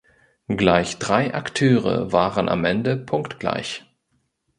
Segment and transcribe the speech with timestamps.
[0.47, 3.83] Gleich drei Akteure waren am Ende punktgleich.